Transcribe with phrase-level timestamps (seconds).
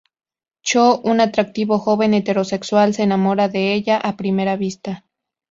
[0.63, 5.05] Cho, un atractivo joven heterosexual, se enamora de ella a primera vista.